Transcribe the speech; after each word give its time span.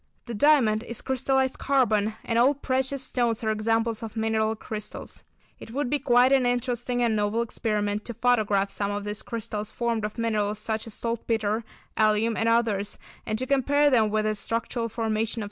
The 0.25 0.33
diamond 0.33 0.81
is 0.85 0.99
crystallised 0.99 1.59
carbon, 1.59 2.15
and 2.25 2.39
all 2.39 2.55
precious 2.55 3.03
stones 3.03 3.43
are 3.43 3.51
examples 3.51 4.01
of 4.01 4.17
mineral 4.17 4.55
crystals. 4.55 5.21
It 5.59 5.69
would 5.73 5.91
be 5.91 5.99
quite 5.99 6.31
an 6.31 6.43
interesting 6.47 7.03
and 7.03 7.15
novel 7.15 7.43
experiment 7.43 8.03
to 8.05 8.15
photograph 8.15 8.71
some 8.71 8.89
of 8.89 9.03
these 9.03 9.21
crystals 9.21 9.71
formed 9.71 10.03
of 10.03 10.17
minerals 10.17 10.57
such 10.57 10.87
as 10.87 10.95
saltpetre, 10.95 11.63
alum 11.97 12.35
and 12.35 12.49
others, 12.49 12.97
and 13.27 13.37
to 13.37 13.45
compare 13.45 13.91
them 13.91 14.09
with 14.09 14.25
the 14.25 14.33
structural 14.33 14.89
formation 14.89 15.19
of 15.21 15.25
snow 15.27 15.27
crystals. 15.33 15.39